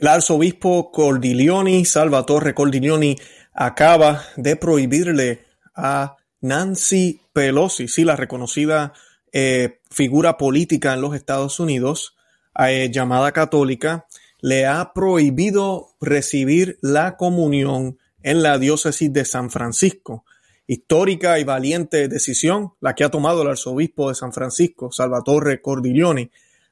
[0.00, 3.16] El arzobispo Cordileoni, Salvatore Cordileoni,
[3.52, 8.92] acaba de prohibirle a Nancy Pelosi, sí, la reconocida
[9.32, 12.14] eh, figura política en los Estados Unidos,
[12.56, 14.06] eh, llamada católica,
[14.40, 20.24] le ha prohibido recibir la comunión en la diócesis de San Francisco.
[20.68, 26.30] Histórica y valiente decisión la que ha tomado el arzobispo de San Francisco, Salvatore Cordileoni,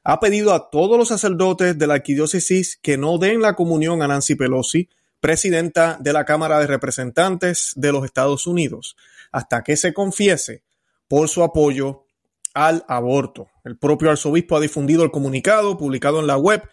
[0.09, 4.07] ha pedido a todos los sacerdotes de la arquidiócesis que no den la comunión a
[4.07, 4.87] Nancy Pelosi,
[5.19, 8.95] presidenta de la Cámara de Representantes de los Estados Unidos,
[9.33, 10.63] hasta que se confiese
[11.09, 12.05] por su apoyo
[12.53, 13.49] al aborto.
[13.65, 16.63] El propio arzobispo ha difundido el comunicado publicado en la web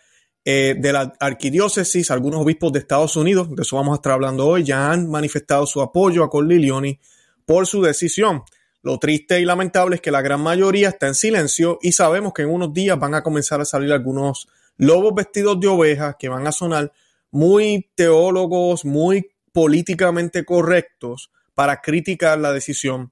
[0.44, 2.12] eh, de la arquidiócesis.
[2.12, 5.66] Algunos obispos de Estados Unidos, de eso vamos a estar hablando hoy, ya han manifestado
[5.66, 7.00] su apoyo a Corlilioni
[7.44, 8.44] por su decisión.
[8.84, 12.42] Lo triste y lamentable es que la gran mayoría está en silencio y sabemos que
[12.42, 16.46] en unos días van a comenzar a salir algunos lobos vestidos de ovejas que van
[16.46, 16.92] a sonar
[17.30, 23.10] muy teólogos, muy políticamente correctos para criticar la decisión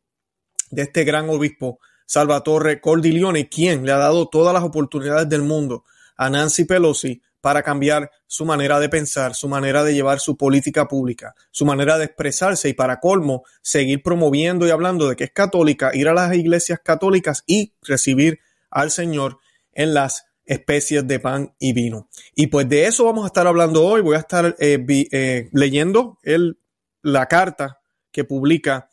[0.71, 5.85] de este gran obispo Salvatore Cordileone, quien le ha dado todas las oportunidades del mundo
[6.19, 10.87] a Nancy Pelosi para cambiar su manera de pensar, su manera de llevar su política
[10.89, 15.33] pública, su manera de expresarse y para colmo seguir promoviendo y hablando de que es
[15.33, 18.39] católica, ir a las iglesias católicas y recibir
[18.71, 19.39] al Señor
[19.73, 22.09] en las especies de pan y vino.
[22.35, 24.03] Y pues de eso vamos a estar hablando hoy.
[24.03, 26.59] Voy a estar eh, eh, leyendo el,
[27.03, 27.81] la carta
[28.13, 28.89] que publica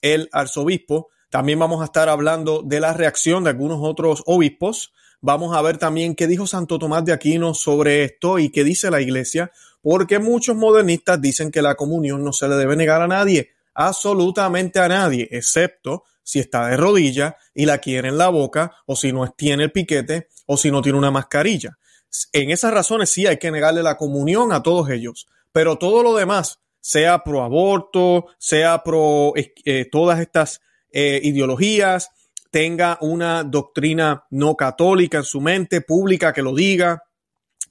[0.00, 1.08] el arzobispo.
[1.30, 4.92] También vamos a estar hablando de la reacción de algunos otros obispos
[5.24, 8.90] Vamos a ver también qué dijo Santo Tomás de Aquino sobre esto y qué dice
[8.90, 13.06] la iglesia, porque muchos modernistas dicen que la comunión no se le debe negar a
[13.06, 18.72] nadie, absolutamente a nadie, excepto si está de rodilla y la quiere en la boca,
[18.84, 21.78] o si no tiene el piquete, o si no tiene una mascarilla.
[22.32, 26.16] En esas razones sí hay que negarle la comunión a todos ellos, pero todo lo
[26.16, 32.10] demás, sea pro aborto, sea pro eh, todas estas eh, ideologías,
[32.52, 37.02] tenga una doctrina no católica en su mente, pública, que lo diga,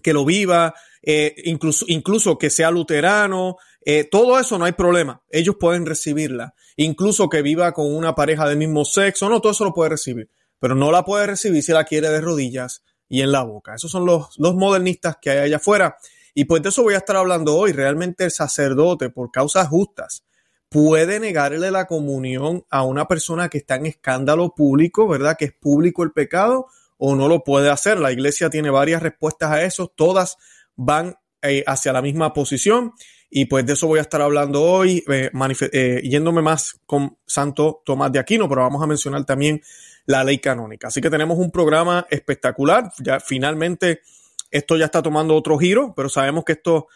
[0.01, 5.21] que lo viva, eh, incluso, incluso que sea luterano, eh, todo eso no hay problema.
[5.29, 6.55] Ellos pueden recibirla.
[6.77, 10.29] Incluso que viva con una pareja del mismo sexo, no, todo eso lo puede recibir.
[10.59, 13.75] Pero no la puede recibir si la quiere de rodillas y en la boca.
[13.75, 15.97] Esos son los, los modernistas que hay allá afuera.
[16.33, 17.71] Y pues de eso voy a estar hablando hoy.
[17.71, 20.23] Realmente el sacerdote, por causas justas,
[20.71, 25.35] puede negarle la comunión a una persona que está en escándalo público, ¿verdad?
[25.37, 26.67] Que es público el pecado
[26.97, 27.99] o no lo puede hacer.
[27.99, 30.37] La iglesia tiene varias respuestas a eso, todas
[30.77, 32.93] van eh, hacia la misma posición
[33.29, 35.29] y pues de eso voy a estar hablando hoy, eh,
[35.73, 39.61] eh, yéndome más con Santo Tomás de Aquino, pero vamos a mencionar también
[40.05, 40.87] la ley canónica.
[40.87, 44.03] Así que tenemos un programa espectacular, ya finalmente
[44.49, 46.87] esto ya está tomando otro giro, pero sabemos que esto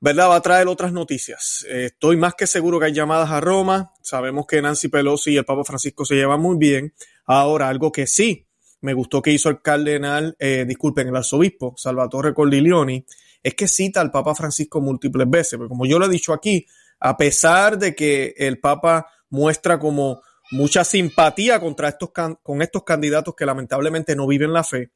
[0.00, 0.30] ¿verdad?
[0.30, 1.64] Va a traer otras noticias.
[1.68, 3.92] Eh, estoy más que seguro que hay llamadas a Roma.
[4.02, 6.94] Sabemos que Nancy Pelosi y el Papa Francisco se llevan muy bien.
[7.24, 8.46] Ahora, algo que sí
[8.80, 13.04] me gustó que hizo el cardenal, eh, disculpen, el arzobispo Salvatore Cordileoni,
[13.42, 15.56] es que cita al Papa Francisco múltiples veces.
[15.56, 16.66] Porque como yo lo he dicho aquí,
[17.00, 20.20] a pesar de que el Papa muestra como
[20.52, 22.10] mucha simpatía contra estos,
[22.42, 24.90] con estos candidatos que lamentablemente no viven la fe,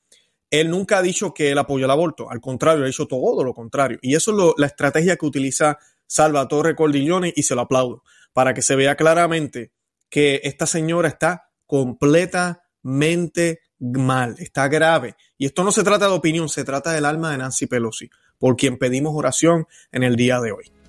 [0.50, 3.54] él nunca ha dicho que él apoyó el aborto, al contrario, ha dicho todo lo
[3.54, 3.98] contrario.
[4.02, 8.02] Y eso es la estrategia que utiliza Salvatore Cordiglione y se lo aplaudo,
[8.32, 9.72] para que se vea claramente
[10.08, 15.14] que esta señora está completamente mal, está grave.
[15.38, 18.56] Y esto no se trata de opinión, se trata del alma de Nancy Pelosi, por
[18.56, 20.79] quien pedimos oración en el día de hoy.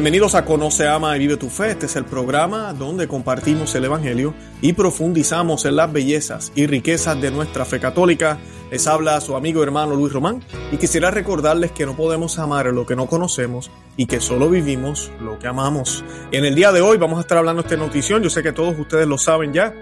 [0.00, 1.72] Bienvenidos a Conoce, Ama y Vive tu Fe.
[1.72, 7.20] Este es el programa donde compartimos el Evangelio y profundizamos en las bellezas y riquezas
[7.20, 8.38] de nuestra fe católica.
[8.70, 12.86] Les habla su amigo hermano Luis Román y quisiera recordarles que no podemos amar lo
[12.86, 16.02] que no conocemos y que solo vivimos lo que amamos.
[16.32, 18.22] En el día de hoy vamos a estar hablando de esta notición.
[18.22, 19.74] Yo sé que todos ustedes lo saben ya.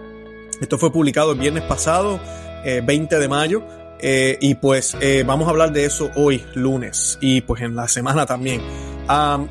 [0.60, 2.18] Esto fue publicado el viernes pasado,
[2.64, 3.62] 20 eh, de mayo.
[4.00, 7.88] Eh, y pues eh, vamos a hablar de eso hoy, lunes, y pues en la
[7.88, 8.60] semana también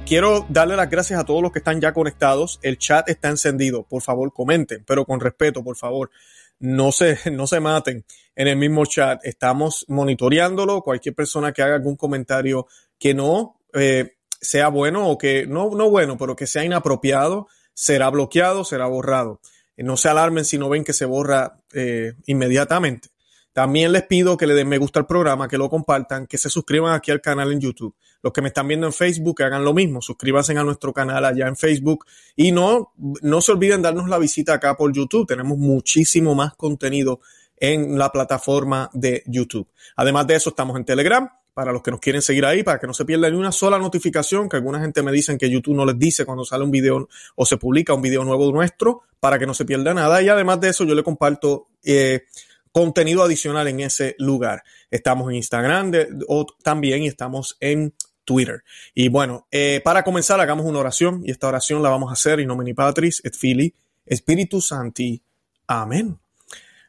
[0.05, 2.59] quiero darle las gracias a todos los que están ya conectados.
[2.61, 3.83] El chat está encendido.
[3.83, 6.11] Por favor, comenten, pero con respeto, por favor.
[6.59, 8.05] No se, no se maten
[8.35, 9.19] en el mismo chat.
[9.23, 10.81] Estamos monitoreándolo.
[10.81, 12.67] Cualquier persona que haga algún comentario
[12.99, 18.09] que no eh, sea bueno o que no, no bueno, pero que sea inapropiado, será
[18.09, 19.39] bloqueado, será borrado.
[19.77, 23.09] No se alarmen si no ven que se borra eh, inmediatamente.
[23.53, 26.49] También les pido que le den me gusta al programa, que lo compartan, que se
[26.49, 27.95] suscriban aquí al canal en YouTube.
[28.27, 30.01] Los que me están viendo en Facebook, hagan lo mismo.
[30.01, 32.05] Suscríbanse a nuestro canal allá en Facebook.
[32.35, 32.91] Y no,
[33.21, 35.25] no se olviden darnos la visita acá por YouTube.
[35.25, 37.21] Tenemos muchísimo más contenido
[37.55, 39.65] en la plataforma de YouTube.
[39.95, 42.85] Además de eso, estamos en Telegram para los que nos quieren seguir ahí, para que
[42.85, 45.85] no se pierda ni una sola notificación, que alguna gente me dicen que YouTube no
[45.85, 49.45] les dice cuando sale un video o se publica un video nuevo nuestro, para que
[49.45, 50.21] no se pierda nada.
[50.21, 52.25] Y además de eso, yo le comparto eh,
[52.73, 54.63] contenido adicional en ese lugar.
[54.91, 55.93] Estamos en Instagram
[56.27, 57.93] o también y estamos en
[58.27, 58.63] Twitter.
[58.93, 62.41] Y bueno, eh, para comenzar, hagamos una oración y esta oración la vamos a hacer
[62.41, 63.73] in nomine Patris et Filii
[64.11, 65.21] Spiritus Santi.
[65.67, 66.19] Amén.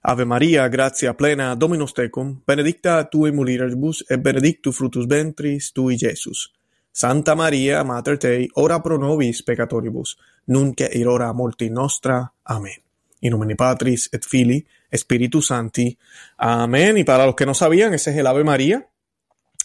[0.02, 5.96] Ave María, gracia plena, Dominus tecum, benedicta tu in mulieribus et benedictus fructus ventris tui,
[5.96, 6.52] Jesus.
[6.92, 12.32] Santa María, Mater Dei, ora pro nobis peccatoribus, nunc et in hora morti nostra.
[12.44, 12.82] Amén.
[13.20, 15.96] In nomine Patris et Filii Espíritu Santi.
[16.38, 16.98] Amén.
[16.98, 18.88] Y para los que no sabían, ese es el Ave María.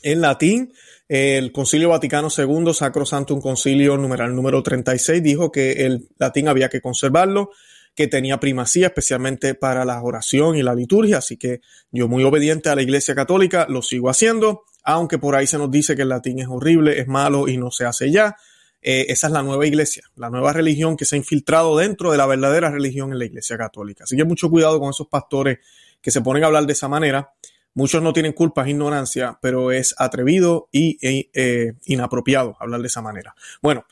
[0.04, 0.74] En latín,
[1.08, 6.48] el Concilio Vaticano II, Sacro Santo, un concilio numeral número 36, dijo que el latín
[6.48, 7.52] había que conservarlo,
[7.96, 11.20] que tenía primacía, especialmente para la oración y la liturgia.
[11.20, 11.62] Así que
[11.92, 15.72] yo, muy obediente a la Iglesia Católica, lo sigo haciendo, aunque por ahí se nos
[15.72, 18.36] dice que el latín es horrible, es malo y no se hace ya.
[18.82, 22.18] Eh, esa es la nueva iglesia, la nueva religión que se ha infiltrado dentro de
[22.18, 24.04] la verdadera religión en la iglesia católica.
[24.04, 25.60] Así que mucho cuidado con esos pastores
[26.02, 27.32] que se ponen a hablar de esa manera.
[27.76, 33.02] Muchos no tienen culpa, ignorancia, pero es atrevido y e, eh, inapropiado hablar de esa
[33.02, 33.36] manera.
[33.62, 33.86] Bueno,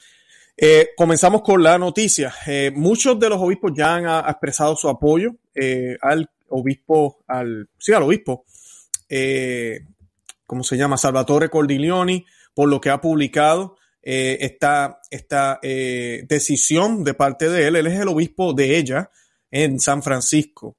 [0.58, 2.34] eh, comenzamos con la noticia.
[2.76, 5.36] muchos de los obispos ya han expresado su apoyo
[6.02, 8.46] al obispo, al, sí, al obispo,
[10.46, 10.98] ¿cómo se llama?
[10.98, 17.68] Salvatore Cordiglioni, por lo que ha publicado eh, esta, esta eh, decisión de parte de
[17.68, 17.76] él.
[17.76, 19.12] Él es el obispo de ella
[19.52, 20.78] en San Francisco.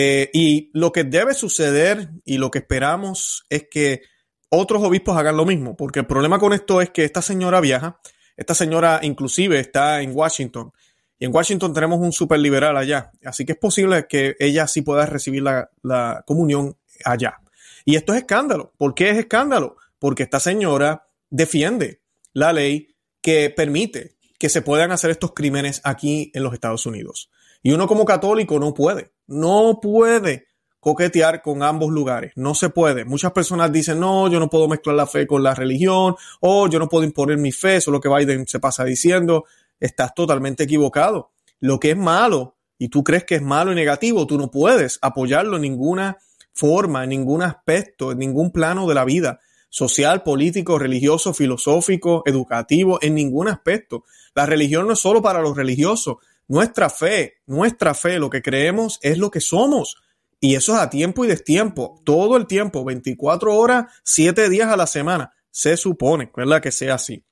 [0.00, 4.02] Eh, y lo que debe suceder y lo que esperamos es que
[4.48, 7.98] otros obispos hagan lo mismo, porque el problema con esto es que esta señora viaja,
[8.36, 10.70] esta señora inclusive está en Washington,
[11.18, 14.82] y en Washington tenemos un super liberal allá, así que es posible que ella sí
[14.82, 17.40] pueda recibir la, la comunión allá.
[17.84, 18.72] Y esto es escándalo.
[18.78, 19.78] ¿Por qué es escándalo?
[19.98, 22.02] Porque esta señora defiende
[22.34, 27.30] la ley que permite que se puedan hacer estos crímenes aquí en los Estados Unidos.
[27.64, 30.46] Y uno como católico no puede, no puede
[30.80, 33.04] coquetear con ambos lugares, no se puede.
[33.04, 36.78] Muchas personas dicen, no, yo no puedo mezclar la fe con la religión, o yo
[36.78, 39.44] no puedo imponer mi fe, eso es lo que Biden se pasa diciendo.
[39.78, 41.30] Estás totalmente equivocado.
[41.60, 44.98] Lo que es malo, y tú crees que es malo y negativo, tú no puedes
[45.02, 46.18] apoyarlo en ninguna
[46.52, 49.40] forma, en ningún aspecto, en ningún plano de la vida
[49.70, 54.04] social, político, religioso, filosófico, educativo, en ningún aspecto.
[54.34, 56.16] La religión no es solo para los religiosos.
[56.48, 59.96] Nuestra fe, nuestra fe, lo que creemos es lo que somos.
[60.40, 64.76] Y eso es a tiempo y destiempo, todo el tiempo, 24 horas, 7 días a
[64.76, 65.32] la semana.
[65.50, 66.62] Se supone, ¿verdad?
[66.62, 67.24] Que sea así.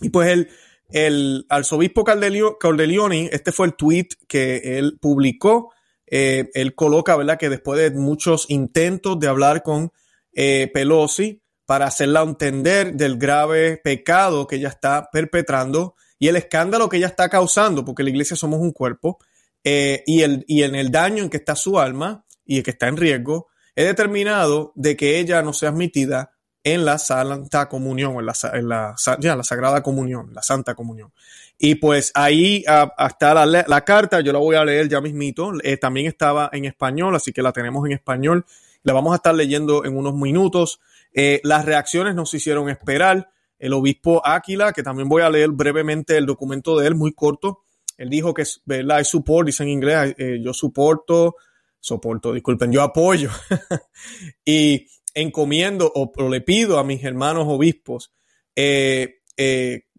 [0.00, 0.48] Y pues el,
[0.90, 5.72] el arzobispo Cordelioni, este fue el tweet que él publicó.
[6.06, 7.38] Eh, él coloca, ¿verdad?
[7.38, 9.92] Que después de muchos intentos de hablar con
[10.32, 16.88] eh, Pelosi, para hacerla entender del grave pecado que ella está perpetrando y el escándalo
[16.88, 19.18] que ella está causando, porque la iglesia somos un cuerpo,
[19.64, 22.70] eh, y, el, y en el daño en que está su alma y el que
[22.70, 26.30] está en riesgo, he determinado de que ella no sea admitida
[26.62, 31.12] en la Santa Comunión, en la, en la, ya, la Sagrada Comunión, la Santa Comunión.
[31.58, 32.64] Y pues ahí
[32.98, 36.66] está la, la, carta, yo la voy a leer ya mismito, eh, también estaba en
[36.66, 38.46] español, así que la tenemos en español,
[38.84, 40.78] la vamos a estar leyendo en unos minutos.
[41.14, 43.31] Eh, las reacciones nos hicieron esperar.
[43.62, 47.60] El obispo Áquila, que también voy a leer brevemente el documento de él, muy corto.
[47.96, 48.98] Él dijo que, ¿verdad?
[48.98, 51.36] I support, dice en inglés, eh, yo soporto,
[51.78, 53.30] soporto, disculpen, yo apoyo.
[54.44, 58.12] y encomiendo o, le pido a mis hermanos obispos,
[58.56, 59.20] eh,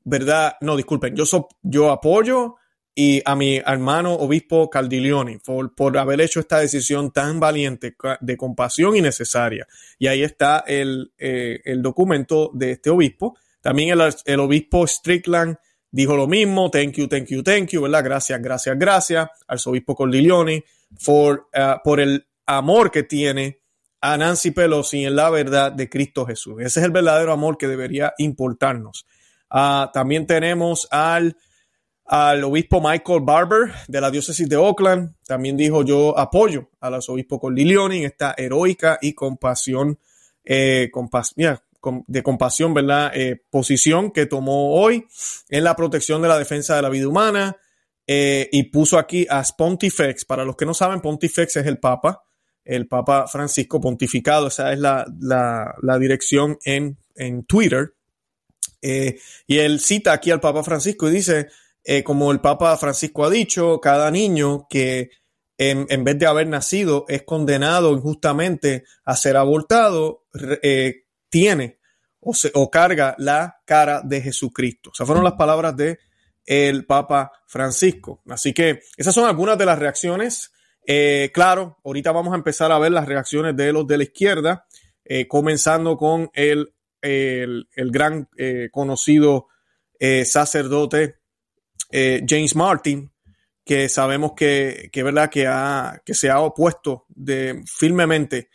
[0.03, 0.58] ¿verdad?
[0.60, 1.24] No, disculpen, yo,
[1.62, 2.55] yo apoyo
[2.93, 8.36] y a mi hermano obispo Caldiglioni por, por, haber hecho esta decisión tan valiente de
[8.36, 9.65] compasión y necesaria.
[9.98, 13.38] Y ahí está el, eh, el documento de este obispo.
[13.63, 15.55] También el, obispo Strickland
[15.89, 18.03] dijo lo mismo, thank you, thank you, thank you, ¿verdad?
[18.03, 20.62] Gracias, gracias, gracias al obispo Cordiglioni
[21.05, 23.62] por, uh, por el amor que tiene
[24.01, 26.55] a Nancy Pelosi en la verdad de Cristo Jesús.
[26.60, 29.05] Ese es el verdadero amor que debería importarnos.
[29.50, 31.38] Uh, también tenemos al
[32.05, 35.15] al obispo Michael Barber de la diócesis de Oakland.
[35.25, 39.98] También dijo yo apoyo al arzobispo Cordiglioni en esta heroica y compasión,
[40.43, 40.89] eh,
[42.07, 43.11] de compasión, ¿verdad?
[43.15, 45.05] Eh, posición que tomó hoy
[45.49, 47.57] en la protección de la defensa de la vida humana.
[48.05, 50.25] Eh, y puso aquí a Pontifex.
[50.25, 52.23] Para los que no saben, Pontifex es el Papa.
[52.65, 55.05] el Papa Francisco pontificado, esa es la,
[55.99, 57.93] dirección en, en Twitter.
[58.81, 61.47] Eh, y él cita aquí al Papa Francisco y dice,
[62.05, 65.09] como el Papa Francisco ha dicho, cada niño que
[65.57, 70.25] en, vez de haber nacido es condenado injustamente a ser abortado,
[70.61, 71.02] eh,
[71.33, 71.79] tiene
[72.19, 74.91] o, se, o carga la cara de Jesucristo.
[74.93, 75.97] Sea, fueron las palabras de
[76.45, 78.21] el Papa Francisco.
[78.29, 80.51] Así que esas son algunas de las reacciones.
[80.85, 84.67] Eh, claro, ahorita vamos a empezar a ver las reacciones de los de la izquierda,
[85.03, 89.47] eh, comenzando con el, el, gran eh, conocido
[90.25, 91.15] sacerdote
[91.89, 93.11] James Martin,
[93.65, 95.29] que sabemos que, que, ¿verdad?
[95.31, 98.49] que, ha, que se ha opuesto de, firmemente.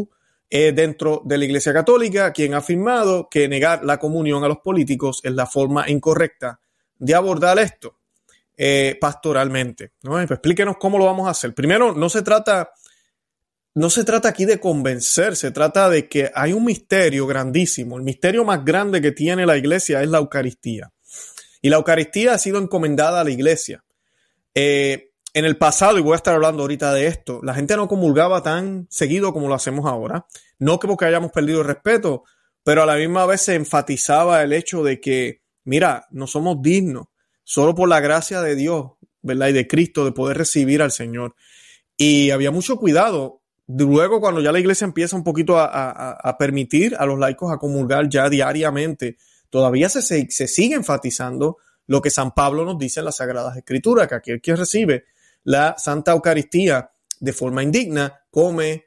[0.50, 4.58] eh, dentro de la Iglesia Católica, quien ha afirmado que negar la comunión a los
[4.58, 6.60] políticos es la forma incorrecta
[6.98, 8.00] de abordar esto
[8.58, 9.92] eh, pastoralmente.
[10.02, 10.14] ¿no?
[10.14, 11.54] Pues explíquenos cómo lo vamos a hacer.
[11.54, 12.72] Primero, no se trata
[13.76, 17.98] no se trata aquí de convencer, se trata de que hay un misterio grandísimo.
[17.98, 20.92] El misterio más grande que tiene la iglesia es la Eucaristía.
[21.62, 23.84] Y la Eucaristía ha sido encomendada a la iglesia.
[24.54, 27.88] Eh, en el pasado, y voy a estar hablando ahorita de esto, la gente no
[27.88, 30.28] comulgaba tan seguido como lo hacemos ahora.
[30.60, 32.24] No que porque hayamos perdido el respeto,
[32.64, 37.08] pero a la misma vez se enfatizaba el hecho de que, mira, no somos dignos,
[37.44, 38.92] solo por la gracia de Dios,
[39.24, 39.48] ¿verdad?
[39.48, 41.36] Y de Cristo, de poder recibir al Señor.
[41.98, 43.42] Y había mucho cuidado.
[43.68, 48.10] Luego, cuando ya la iglesia empieza un poquito a, permitir a los laicos a comulgar
[48.10, 49.18] ya diariamente,
[49.50, 54.08] todavía se, se, sigue enfatizando lo que San Pablo nos dice en las Sagradas Escrituras,
[54.08, 55.06] que aquel que recibe
[55.44, 58.86] la Santa Eucaristía de forma indigna come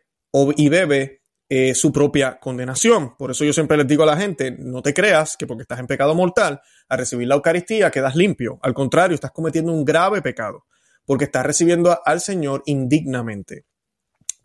[0.56, 3.16] y bebe eh, su propia condenación.
[3.16, 5.78] Por eso yo siempre les digo a la gente, no te creas que porque estás
[5.78, 8.58] en pecado mortal, al recibir la Eucaristía quedas limpio.
[8.62, 10.66] Al contrario, estás cometiendo un grave pecado,
[11.04, 13.64] porque estás recibiendo al Señor indignamente.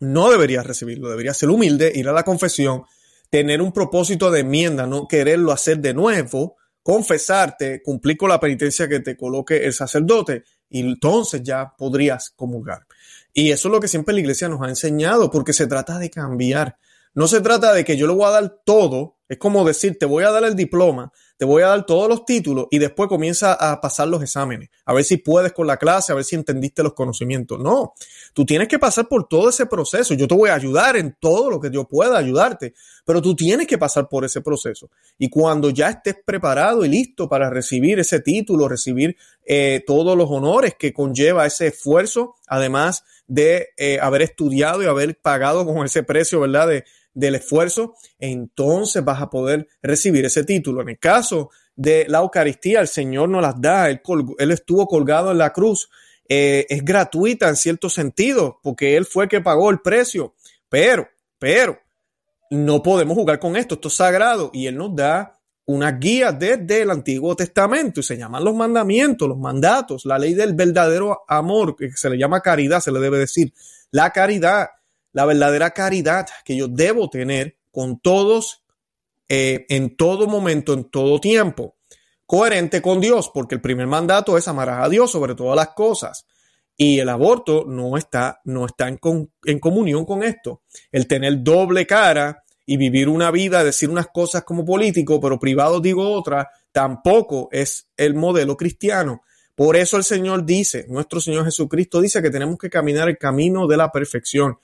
[0.02, 2.82] No deberías recibirlo, deberías ser humilde, ir a la confesión,
[3.30, 8.88] tener un propósito de enmienda, no quererlo hacer de nuevo, confesarte, cumplir con la penitencia
[8.88, 12.80] que te coloque el sacerdote y entonces ya podrías comulgar.
[13.32, 16.10] Y eso es lo que siempre la iglesia nos ha enseñado, porque se trata de
[16.10, 16.78] cambiar.
[17.14, 20.06] No se trata de que yo le voy a dar todo, es como decir, te
[20.06, 23.54] voy a dar el diploma, te voy a dar todos los títulos y después comienza
[23.54, 26.82] a pasar los exámenes, a ver si puedes con la clase, a ver si entendiste
[26.82, 27.58] los conocimientos.
[27.58, 27.94] No,
[28.32, 30.14] tú tienes que pasar por todo ese proceso.
[30.14, 32.74] Yo te voy a ayudar en todo lo que yo pueda ayudarte,
[33.04, 34.90] pero tú tienes que pasar por ese proceso.
[35.18, 40.30] Y cuando ya estés preparado y listo para recibir ese título, recibir eh, todos los
[40.30, 46.02] honores que conlleva ese esfuerzo, además de eh, haber estudiado y haber pagado con ese
[46.02, 46.68] precio, ¿verdad?
[46.68, 50.82] De, del esfuerzo, entonces vas a poder recibir ese título.
[50.82, 54.00] En el caso de la Eucaristía, el Señor nos las da, Él,
[54.50, 55.90] estuvo colgado en la cruz,
[56.28, 60.34] eh, es gratuita en cierto sentido, porque Él fue el que pagó el precio,
[60.68, 61.78] pero, pero,
[62.50, 66.82] no podemos jugar con esto, esto es sagrado y Él nos da una guía desde
[66.82, 71.76] el Antiguo Testamento y se llaman los mandamientos, los mandatos, la ley del verdadero amor,
[71.76, 73.52] que se le llama caridad, se le debe decir,
[73.90, 74.68] la caridad
[75.12, 78.62] la verdadera caridad que yo debo tener con todos
[79.28, 81.76] eh, en todo momento, en todo tiempo.
[82.26, 86.26] Coherente con Dios, porque el primer mandato es amar a Dios sobre todas las cosas.
[86.76, 88.98] Y el aborto no está, no está en,
[89.44, 90.62] en comunión con esto.
[90.90, 95.80] El tener doble cara y vivir una vida, decir unas cosas como político, pero privado
[95.80, 99.22] digo otra, tampoco es el modelo cristiano.
[99.54, 103.66] Por eso el Señor dice, nuestro Señor Jesucristo dice que tenemos que caminar el camino
[103.66, 104.58] de la perfección.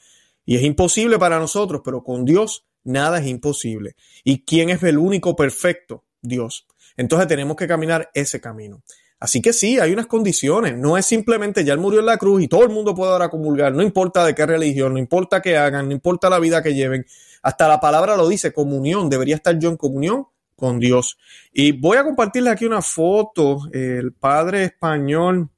[0.49, 3.97] Y es imposible para nosotros, pero con Dios nada es imposible.
[4.25, 6.05] ¿Y quién es el único perfecto?
[6.23, 6.67] Dios.
[6.97, 8.83] Entonces tenemos que caminar ese camino.
[9.21, 10.75] Así que sí, hay unas condiciones.
[10.75, 13.29] No es simplemente ya él murió en la cruz y todo el mundo puede ahora
[13.29, 13.75] comulgar.
[13.75, 17.05] No importa de qué religión, no importa qué hagan, no importa la vida que lleven.
[17.43, 19.11] Hasta la palabra lo dice, comunión.
[19.11, 21.19] Debería estar yo en comunión con Dios.
[21.53, 23.69] Y voy a compartirles aquí una foto.
[23.71, 25.51] El padre español,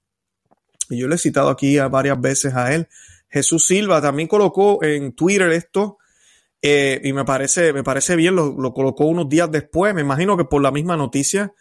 [0.88, 2.88] y yo le he citado aquí varias veces a él,
[3.30, 5.98] Jesús Silva también colocó en Twitter esto
[6.62, 10.36] eh, y me parece, me parece bien, lo, lo, colocó unos días después, me imagino
[10.36, 11.54] que por la misma noticia.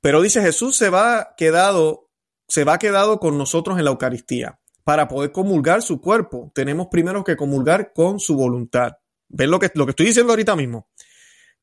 [0.00, 2.08] Pero dice Jesús se va quedado,
[2.46, 4.58] se va quedado con nosotros en la Eucaristía.
[4.84, 8.94] Para poder comulgar su cuerpo, tenemos primero que comulgar con su voluntad.
[9.28, 10.88] ¿Ven lo que, lo que estoy diciendo ahorita mismo?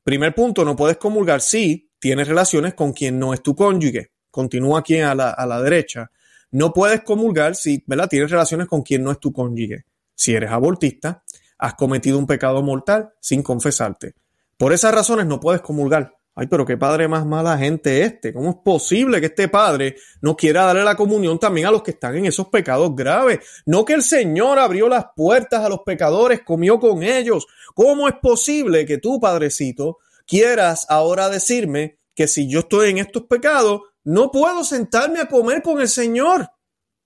[0.02, 4.12] Primer punto, no puedes comulgar si tienes relaciones con quien no es tu cónyuge.
[4.30, 6.10] Continúa aquí a la, a la derecha.
[6.52, 8.08] No puedes comulgar si ¿verdad?
[8.08, 9.84] tienes relaciones con quien no es tu cónyuge.
[10.14, 11.22] Si eres abortista,
[11.58, 14.14] has cometido un pecado mortal sin confesarte.
[14.56, 16.14] Por esas razones no puedes comulgar.
[16.34, 18.32] Ay, pero qué padre más mala gente este.
[18.32, 21.90] ¿Cómo es posible que este padre no quiera darle la comunión también a los que
[21.90, 23.40] están en esos pecados graves?
[23.66, 27.46] No que el Señor abrió las puertas a los pecadores, comió con ellos.
[27.74, 33.24] ¿Cómo es posible que tú, padrecito, quieras ahora decirme que si yo estoy en estos
[33.24, 36.50] pecados, no puedo sentarme a comer con el Señor?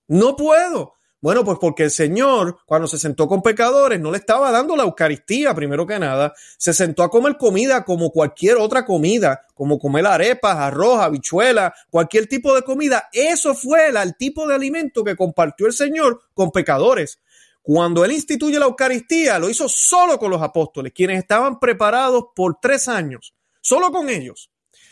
[0.07, 0.95] No puedo.
[1.25, 4.83] Bueno, pues porque el Señor, cuando se sentó con pecadores, no le estaba dando la
[4.83, 10.05] Eucaristía, primero que nada, se sentó a comer comida como cualquier otra comida, como comer
[10.05, 13.09] arepas, arroz, habichuela, cualquier tipo de comida.
[13.11, 17.19] Eso fue el, tipo de alimento que compartió el Señor con pecadores.
[17.63, 22.59] Cuando él instituye la Eucaristía, lo hizo solo con los apóstoles, quienes estaban preparados por
[22.61, 24.51] tres años, solo con ellos.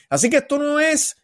[0.09, 1.15] Así que esto no es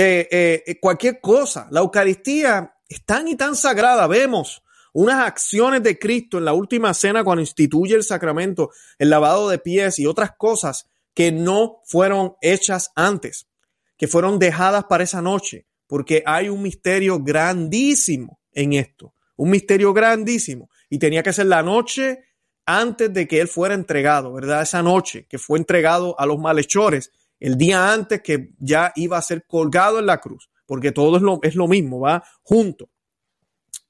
[0.00, 1.66] eh, eh, cualquier cosa.
[1.72, 4.06] La Eucaristía es tan y tan sagrada.
[4.06, 4.62] Vemos
[4.92, 9.58] unas acciones de Cristo en la última cena cuando instituye el sacramento, el lavado de
[9.58, 13.48] pies y otras cosas que no fueron hechas antes,
[13.96, 19.92] que fueron dejadas para esa noche, porque hay un misterio grandísimo en esto, un misterio
[19.92, 20.70] grandísimo.
[20.88, 22.20] Y tenía que ser la noche
[22.66, 24.62] antes de que él fuera entregado, ¿verdad?
[24.62, 29.22] Esa noche que fue entregado a los malhechores, el día antes que ya iba a
[29.22, 32.90] ser colgado en la cruz porque todo es lo, es lo mismo, va junto.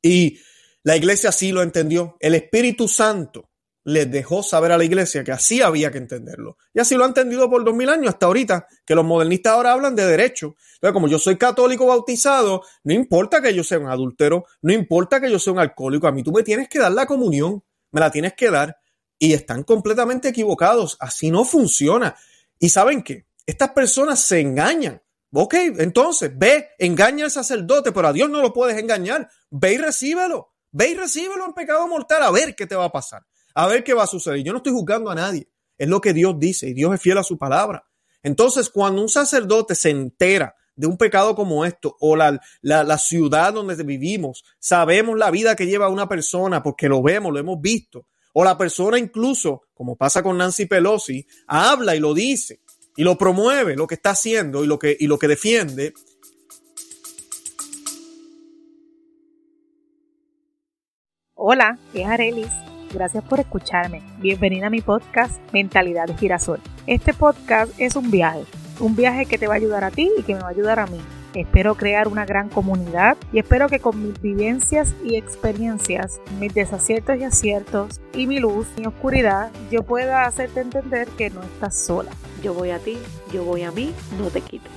[0.00, 0.38] Y
[0.84, 2.16] la iglesia así lo entendió.
[2.20, 3.50] El Espíritu Santo
[3.82, 6.56] les dejó saber a la iglesia que así había que entenderlo.
[6.72, 9.72] Y así lo ha entendido por dos mil años hasta ahorita, que los modernistas ahora
[9.72, 10.54] hablan de derecho.
[10.74, 15.20] Entonces, como yo soy católico bautizado, no importa que yo sea un adúltero, no importa
[15.20, 17.98] que yo sea un alcohólico, a mí tú me tienes que dar la comunión, me
[17.98, 18.78] la tienes que dar.
[19.18, 20.96] Y están completamente equivocados.
[21.00, 22.14] Así no funciona.
[22.60, 23.26] ¿Y saben qué?
[23.48, 25.02] Estas personas se engañan.
[25.32, 29.26] Ok, entonces ve, engaña al sacerdote, pero a Dios no lo puedes engañar.
[29.48, 30.52] Ve y recíbelo.
[30.70, 33.22] Ve y recíbelo en pecado mortal a ver qué te va a pasar.
[33.54, 34.42] A ver qué va a suceder.
[34.42, 35.48] Yo no estoy juzgando a nadie.
[35.78, 37.88] Es lo que Dios dice y Dios es fiel a su palabra.
[38.22, 42.98] Entonces, cuando un sacerdote se entera de un pecado como esto o la, la, la,
[42.98, 47.58] ciudad donde vivimos, sabemos la vida que lleva una persona porque lo vemos, lo hemos
[47.62, 52.60] visto, o la persona incluso, como pasa con Nancy Pelosi, habla y lo dice
[52.98, 55.94] y lo promueve, lo que está haciendo y lo que, y lo que defiende.
[61.34, 62.50] Hola, es Arelis.
[62.92, 64.02] Gracias por escucharme.
[64.18, 66.58] Bienvenida a mi podcast Mentalidad de Girasol.
[66.88, 68.44] Este podcast es un viaje,
[68.80, 70.80] un viaje que te va a ayudar a ti y que me va a ayudar
[70.80, 70.98] a mí
[71.34, 77.16] Espero crear una gran comunidad y espero que con mis vivencias y experiencias, mis desaciertos
[77.18, 82.10] y aciertos y mi luz y oscuridad, yo pueda hacerte entender que no estás sola.
[82.42, 82.98] Yo voy a ti,
[83.32, 84.70] yo voy a mí, no te quites.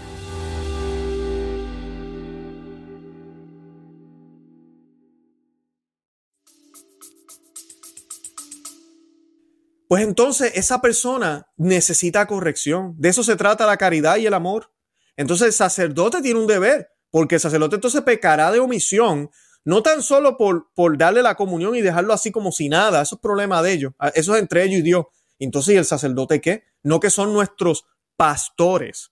[9.88, 12.96] Pues entonces esa persona necesita corrección.
[12.98, 14.72] De eso se trata la caridad y el amor.
[15.18, 19.30] Entonces el sacerdote tiene un deber, porque el sacerdote entonces pecará de omisión,
[19.66, 23.16] no tan solo por, por darle la comunión y dejarlo así como si nada, eso
[23.16, 25.06] es problema de ellos, ah, eso es entre ellos y Dios.
[25.38, 26.71] Entonces, ¿y el sacerdote qué?
[26.84, 29.12] No que son nuestros pastores.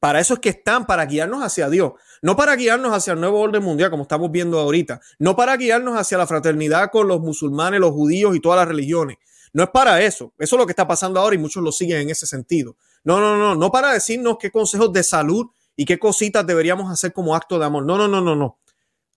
[0.00, 3.40] Para eso es que están, para guiarnos hacia Dios, no para guiarnos hacia el nuevo
[3.40, 7.80] orden mundial, como estamos viendo ahorita, no para guiarnos hacia la fraternidad con los musulmanes,
[7.80, 9.16] los judíos y todas las religiones.
[9.54, 10.34] No es para eso.
[10.38, 12.76] Eso es lo que está pasando ahora y muchos lo siguen en ese sentido.
[13.04, 17.12] No, no, no, no para decirnos qué consejos de salud y qué cositas deberíamos hacer
[17.12, 17.86] como acto de amor.
[17.86, 18.58] No, no, no, no, no.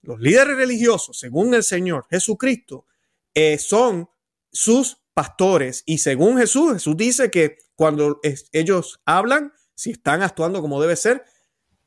[0.03, 2.85] Los líderes religiosos, según el Señor Jesucristo,
[3.33, 4.09] eh, son
[4.51, 8.19] sus pastores y según Jesús, Jesús dice que cuando
[8.51, 11.23] ellos hablan, si están actuando como debe ser,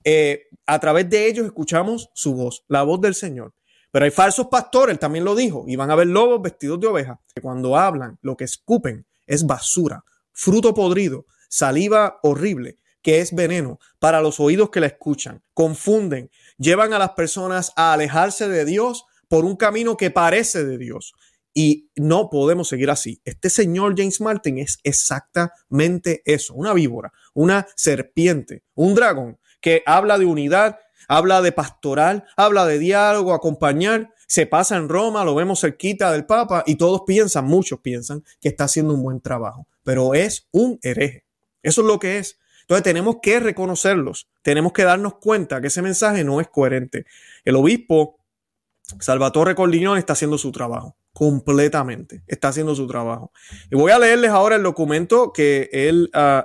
[0.04, 3.52] eh, a través de ellos escuchamos su voz, la voz del Señor.
[3.90, 7.20] Pero hay falsos pastores, también lo dijo, y van a ver lobos vestidos de oveja,
[7.34, 13.80] que cuando hablan, lo que escupen es basura, fruto podrido, saliva horrible, que es veneno
[13.98, 15.42] para los oídos que la escuchan.
[15.54, 20.78] Confunden, llevan a las personas a alejarse de Dios por un camino que parece de
[20.78, 21.14] Dios.
[21.52, 23.20] Y no podemos seguir así.
[23.24, 30.18] Este señor James Martin es exactamente eso, una víbora, una serpiente, un dragón que habla
[30.18, 35.60] de unidad, habla de pastoral, habla de diálogo, acompañar, se pasa en Roma, lo vemos
[35.60, 40.14] cerquita del Papa y todos piensan, muchos piensan que está haciendo un buen trabajo, pero
[40.14, 41.24] es un hereje.
[41.62, 42.38] Eso es lo que es.
[42.60, 47.06] Entonces tenemos que reconocerlos, tenemos que darnos cuenta que ese mensaje no es coherente.
[47.44, 48.20] El obispo
[49.00, 53.32] Salvatore Cordiñón está haciendo su trabajo, completamente, está haciendo su trabajo.
[53.70, 56.42] Y voy a leerles ahora el documento que él uh,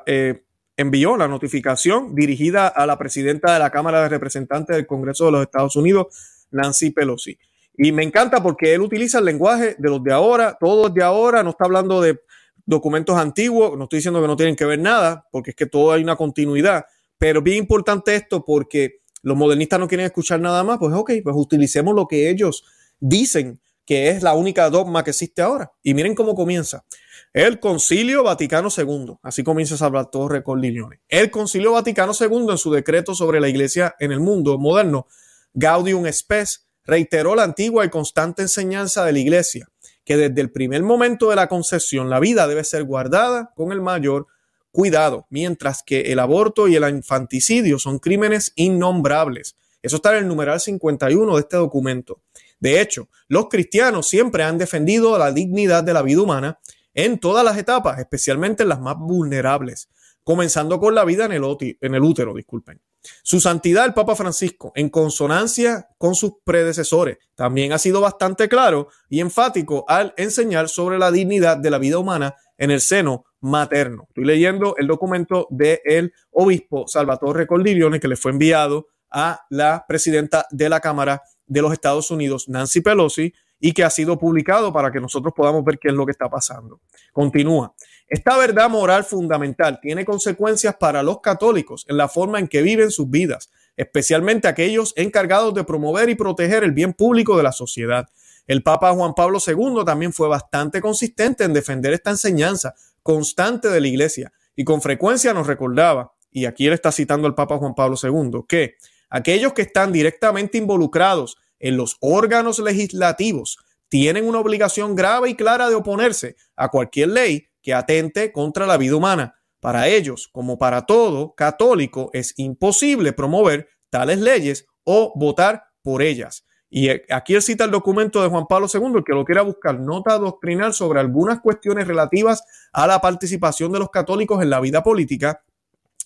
[0.77, 5.31] envió, la notificación dirigida a la presidenta de la Cámara de Representantes del Congreso de
[5.31, 7.37] los Estados Unidos, Nancy Pelosi.
[7.77, 11.43] Y me encanta porque él utiliza el lenguaje de los de ahora, todos de ahora,
[11.43, 12.19] no está hablando de
[12.65, 15.91] documentos antiguos, no estoy diciendo que no tienen que ver nada, porque es que todo
[15.91, 16.85] hay una continuidad,
[17.17, 21.35] pero bien importante esto porque los modernistas no quieren escuchar nada más, pues ok, pues
[21.37, 22.63] utilicemos lo que ellos
[22.99, 25.71] dicen que es la única dogma que existe ahora.
[25.83, 26.85] Y miren cómo comienza.
[27.33, 31.01] El Concilio Vaticano II, así comienza Salvatore Cordiglione.
[31.09, 35.07] El Concilio Vaticano II en su decreto sobre la iglesia en el mundo moderno,
[35.53, 39.67] Gaudium Spes, reiteró la antigua y constante enseñanza de la iglesia,
[40.05, 43.81] que desde el primer momento de la concepción la vida debe ser guardada con el
[43.81, 44.27] mayor
[44.71, 49.55] cuidado, mientras que el aborto y el infanticidio son crímenes innombrables.
[49.81, 52.21] Eso está en el numeral 51 de este documento.
[52.59, 56.59] De hecho, los cristianos siempre han defendido la dignidad de la vida humana
[56.93, 59.89] en todas las etapas, especialmente en las más vulnerables,
[60.23, 61.43] comenzando con la vida en el,
[61.81, 62.81] en el útero, disculpen.
[63.21, 68.87] Su santidad, el Papa Francisco, en consonancia con sus predecesores, también ha sido bastante claro
[69.09, 74.05] y enfático al enseñar sobre la dignidad de la vida humana en el seno materno.
[74.07, 80.47] Estoy leyendo el documento del obispo Salvatore Cordiglione que le fue enviado a la presidenta
[80.49, 84.91] de la Cámara de los Estados Unidos, Nancy Pelosi, y que ha sido publicado para
[84.91, 86.81] que nosotros podamos ver qué es lo que está pasando.
[87.13, 87.73] Continúa.
[88.07, 92.91] Esta verdad moral fundamental tiene consecuencias para los católicos en la forma en que viven
[92.91, 98.07] sus vidas, especialmente aquellos encargados de promover y proteger el bien público de la sociedad.
[98.45, 103.81] El Papa Juan Pablo II también fue bastante consistente en defender esta enseñanza constante de
[103.81, 107.73] la Iglesia y con frecuencia nos recordaba, y aquí él está citando al Papa Juan
[107.73, 108.75] Pablo II, que
[109.15, 115.69] aquellos que están directamente involucrados en los órganos legislativos tienen una obligación grave y clara
[115.69, 119.35] de oponerse a cualquier ley que atente contra la vida humana.
[119.61, 126.45] Para ellos, como para todo católico, es imposible promover tales leyes o votar por ellas.
[126.69, 129.79] Y aquí él cita el documento de Juan Pablo II, el que lo quiera buscar,
[129.79, 134.83] nota doctrinal sobre algunas cuestiones relativas a la participación de los católicos en la vida
[134.83, 135.41] política.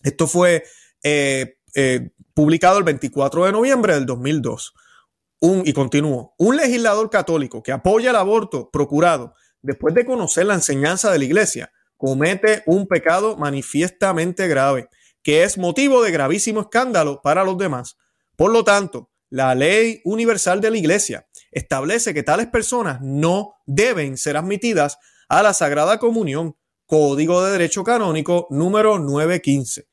[0.04, 0.64] Esto fue
[1.02, 4.74] eh, eh, publicado el 24 de noviembre del 2002
[5.40, 10.54] un, y continúo, un legislador católico que apoya el aborto procurado después de conocer la
[10.54, 14.90] enseñanza de la iglesia, comete un pecado manifiestamente grave,
[15.22, 17.98] que es motivo de gravísimo escándalo para los demás.
[18.36, 24.18] Por lo tanto, la ley universal de la iglesia establece que tales personas no deben
[24.18, 26.56] ser admitidas a la Sagrada Comunión,
[26.86, 29.88] Código de Derecho Canónico número 915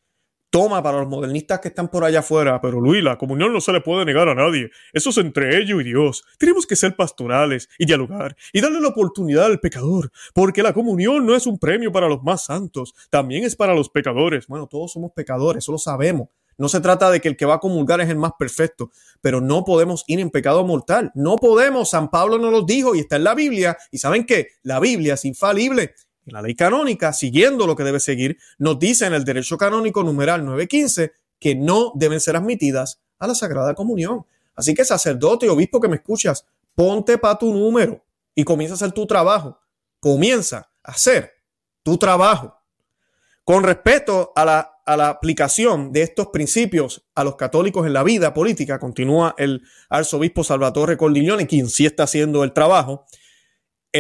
[0.51, 2.61] toma para los modernistas que están por allá afuera.
[2.61, 4.71] Pero Luis, la comunión no se le puede negar a nadie.
[4.93, 6.25] Eso es entre ellos y Dios.
[6.39, 11.27] Tenemos que ser pastorales y dialogar y darle la oportunidad al pecador, porque la comunión
[11.27, 14.47] no es un premio para los más santos, también es para los pecadores.
[14.47, 16.29] Bueno, todos somos pecadores, eso lo sabemos.
[16.59, 19.43] No se trata de que el que va a comulgar es el más perfecto, pero
[19.43, 21.13] no podemos ir en pecado mortal.
[21.15, 21.91] No podemos.
[21.91, 23.77] San Pablo nos lo dijo y está en la Biblia.
[23.91, 24.49] Y saben qué?
[24.63, 25.95] La Biblia es infalible
[26.27, 30.45] la ley canónica, siguiendo lo que debe seguir, nos dice en el derecho canónico numeral
[30.45, 34.27] 915 que no deben ser admitidas a la Sagrada Comunión.
[34.55, 38.77] Así que sacerdote y obispo que me escuchas, ponte para tu número y comienza a
[38.77, 39.61] hacer tu trabajo.
[40.01, 41.33] Comienza a hacer
[41.83, 42.57] tu trabajo.
[43.45, 48.79] Con respecto a la, aplicación de estos principios a los católicos en la vida política,
[48.79, 53.05] continúa el arzobispo Salvatore Cordiglione, quien sí está haciendo el trabajo,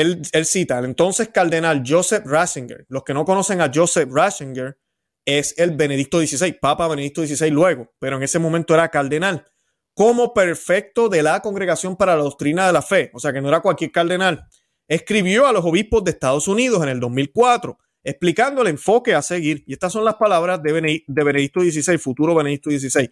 [0.00, 2.84] él, cita al entonces cardenal Joseph Ratzinger.
[2.88, 4.78] Los que no conocen a Joseph Ratzinger
[5.24, 9.46] es el Benedicto XVI, Papa Benedicto XVI luego, pero en ese momento era cardenal,
[9.94, 13.48] como perfecto de la Congregación para la Doctrina de la Fe, o sea que no
[13.48, 14.46] era cualquier cardenal.
[14.86, 19.64] Escribió a los obispos de Estados Unidos en el 2004, explicando el enfoque a seguir.
[19.66, 20.72] Y estas son las palabras de,
[21.06, 23.10] Benedicto XVI, futuro Benedicto XVI.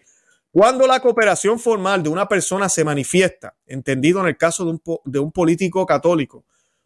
[0.51, 4.81] Cuando la cooperación formal de una persona se manifiesta, entendido en el caso de un,
[5.03, 6.45] de un político católico,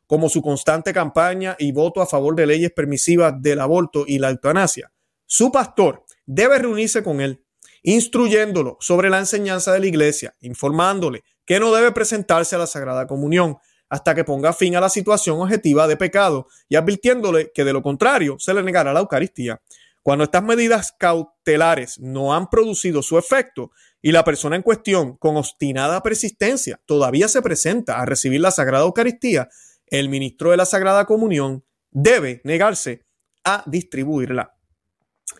[0.09, 4.31] como su constante campaña y voto a favor de leyes permisivas del aborto y la
[4.31, 4.91] eutanasia.
[5.27, 7.45] Su pastor debe reunirse con él,
[7.83, 13.05] instruyéndolo sobre la enseñanza de la iglesia, informándole que no debe presentarse a la Sagrada
[13.05, 17.73] Comunión hasta que ponga fin a la situación objetiva de pecado y advirtiéndole que de
[17.73, 19.61] lo contrario se le negará la Eucaristía.
[20.01, 23.69] Cuando estas medidas cautelares no han producido su efecto
[24.01, 28.85] y la persona en cuestión, con obstinada persistencia, todavía se presenta a recibir la Sagrada
[28.85, 29.49] Eucaristía,
[29.91, 33.05] el ministro de la Sagrada Comunión debe negarse
[33.43, 34.55] a distribuirla.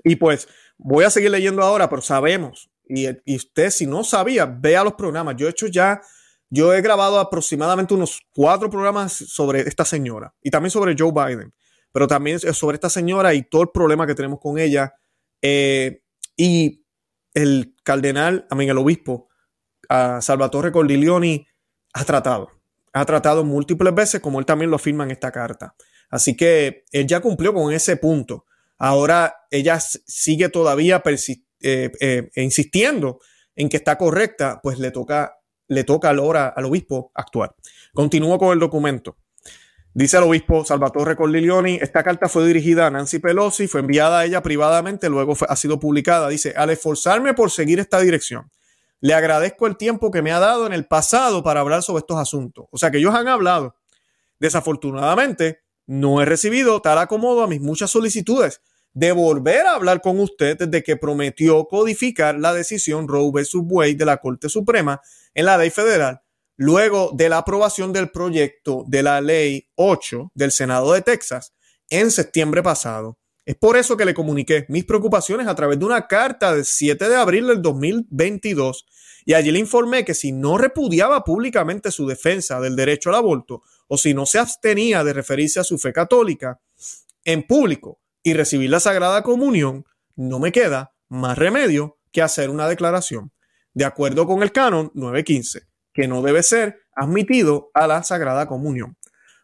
[0.04, 4.84] Y pues voy a seguir leyendo ahora, pero sabemos, y, usted si no sabía, vea
[4.84, 5.36] los programas.
[5.38, 6.02] Yo he hecho ya,
[6.50, 11.54] yo he grabado aproximadamente unos cuatro programas sobre esta señora y también sobre Joe Biden,
[11.92, 14.94] pero también sobre esta señora y todo el problema que tenemos con ella.
[15.42, 16.02] Eh,
[16.36, 16.84] y
[17.34, 19.30] el cardenal, a el obispo,
[19.88, 21.46] a Salvatore Cordiglioni,
[21.94, 22.59] ha tratado
[22.94, 25.76] ha tratado múltiples veces, como él también lo afirma en esta carta.
[26.10, 28.46] Así que él ya cumplió con ese punto.
[28.78, 31.04] Ahora ella sigue todavía
[31.62, 33.20] eh, eh, insistiendo
[33.56, 37.56] en que está correcta, pues le toca, le toca ahora al obispo actuar.
[37.94, 39.18] Continúo con el documento.
[39.94, 44.26] Dice el obispo Salvatore Cordiglioni, esta carta fue dirigida a Nancy Pelosi, fue enviada a
[44.26, 46.30] ella privadamente, luego ha sido publicada.
[46.30, 48.50] Dice, al esforzarme por seguir esta dirección,
[49.02, 52.18] le agradezco el tiempo que me ha dado en el pasado para hablar sobre estos
[52.18, 52.66] asuntos.
[52.72, 53.76] O sea que ellos han hablado.
[54.40, 58.62] Desafortunadamente, no he recibido tal acomodo a mis muchas solicitudes
[58.94, 63.56] de volver a hablar con usted desde que prometió codificar la decisión Roe vs.
[63.56, 65.02] Wade de la Corte Suprema
[65.34, 66.22] en la ley federal,
[66.58, 71.54] luego de la aprobación del proyecto de la ley 8 del Senado de Texas
[71.90, 73.19] en septiembre pasado.
[73.50, 77.10] Es por eso que le comuniqué mis preocupaciones a través de una carta del 7
[77.10, 78.86] de abril del 2022
[79.26, 83.64] y allí le informé que si no repudiaba públicamente su defensa del derecho al aborto
[83.88, 86.60] o si no se abstenía de referirse a su fe católica
[87.26, 89.84] en público y recibir la Sagrada Comunión,
[90.16, 93.32] no me queda más remedio que hacer una declaración
[93.74, 98.96] de acuerdo con el canon 915, que no debe ser admitido a la Sagrada Comunión.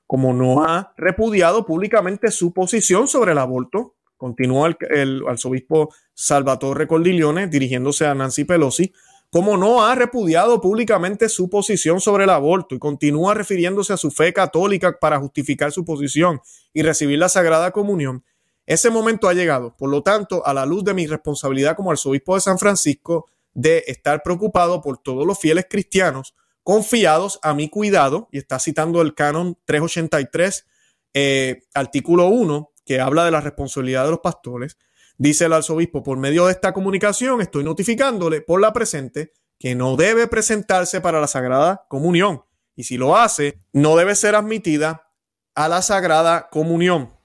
[0.06, 7.48] Como no ha repudiado públicamente su posición sobre el aborto, Continúa el, arzobispo Salvatore Cordiglione
[7.48, 8.94] dirigiéndose a Nancy Pelosi,
[9.30, 14.12] como no ha repudiado públicamente su posición sobre el aborto y continúa refiriéndose a su
[14.12, 16.40] fe católica para justificar su posición
[16.74, 18.24] y recibir la Sagrada Comunión,
[18.66, 19.76] ese momento ha llegado.
[19.78, 23.84] Por lo tanto, a la luz de mi responsabilidad como arzobispo de San Francisco, de
[23.88, 29.14] estar preocupado por todos los fieles cristianos confiados a mi cuidado, y está citando el
[29.14, 30.66] canon 383,
[31.14, 34.78] eh, artículo 1, que habla de la responsabilidad de los pastores,
[35.18, 39.96] dice el arzobispo, por medio de esta comunicación estoy notificándole por la presente que no
[39.96, 42.44] debe presentarse para la Sagrada Comunión.
[42.76, 45.10] Y si lo hace, no debe ser admitida
[45.56, 47.16] a la Sagrada Comunión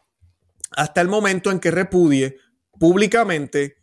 [0.70, 2.36] hasta el momento en que repudie
[2.78, 3.76] públicamente,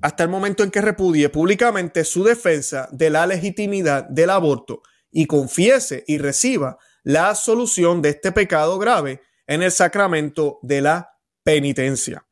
[0.00, 5.26] hasta el momento en que repudie públicamente su defensa de la legitimidad del aborto y
[5.26, 12.24] confiese y reciba la solución de este pecado grave en el sacramento de la penitencia.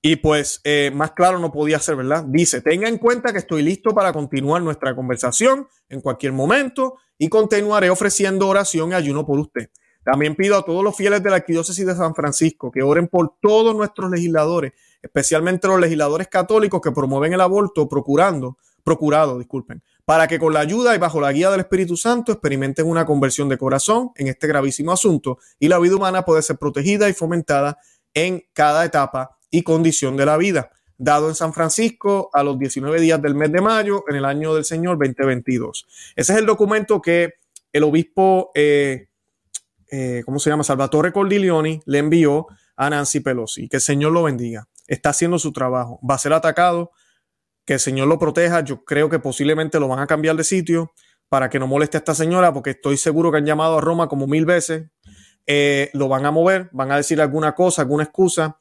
[0.00, 2.24] Y pues eh, más claro no podía ser, ¿verdad?
[2.26, 7.28] Dice, tenga en cuenta que estoy listo para continuar nuestra conversación en cualquier momento y
[7.28, 9.70] continuaré ofreciendo oración y ayuno por usted.
[10.04, 13.34] También pido a todos los fieles de la Arquidiócesis de San Francisco que oren por
[13.40, 20.26] todos nuestros legisladores, especialmente los legisladores católicos que promueven el aborto, procurando, procurado, disculpen, para
[20.26, 23.58] que con la ayuda y bajo la guía del Espíritu Santo experimenten una conversión de
[23.58, 27.76] corazón en este gravísimo asunto y la vida humana puede ser protegida y fomentada
[28.14, 30.70] en cada etapa y condición de la vida.
[30.96, 34.54] Dado en San Francisco a los 19 días del mes de mayo en el año
[34.54, 35.86] del Señor 2022.
[36.16, 37.34] Ese es el documento que
[37.70, 39.08] el obispo, eh,
[39.90, 40.64] eh, ¿cómo se llama?
[40.64, 43.68] Salvatore Cordiglioni le envió a Nancy Pelosi.
[43.68, 44.68] Que el Señor lo bendiga.
[44.86, 46.00] Está haciendo su trabajo.
[46.02, 46.92] Va a ser atacado
[47.68, 48.60] que el Señor lo proteja.
[48.60, 50.94] Yo creo que posiblemente lo van a cambiar de sitio
[51.28, 54.08] para que no moleste a esta señora, porque estoy seguro que han llamado a Roma
[54.08, 54.86] como mil veces.
[55.46, 58.56] Eh, lo van a mover, van a decir alguna cosa, alguna excusa.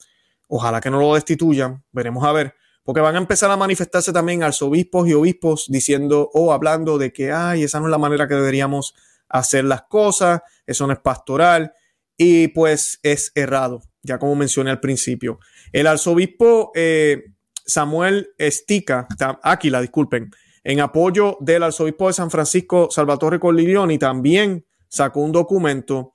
[0.48, 1.86] Ojalá que no lo destituyan.
[1.94, 2.54] Veremos a ver.
[2.84, 7.32] Porque van a empezar a manifestarse también arzobispos y obispos diciendo o hablando de que,
[7.32, 8.94] ay, esa no es la manera que deberíamos
[9.30, 11.72] hacer las cosas, eso no es pastoral.
[12.18, 15.40] Y pues es errado, ya como mencioné al principio.
[15.72, 17.37] El arzobispo eh,
[17.68, 19.08] Samuel Estica,
[19.44, 20.32] Áquila, disculpen,
[20.64, 26.14] en apoyo del arzobispo de San Francisco, Salvatore Cordiglioni, también sacó un documento